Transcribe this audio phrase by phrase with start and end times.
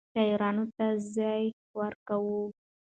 [0.13, 1.43] شاعرانو ته يې ځای
[1.79, 2.43] ورکاوه.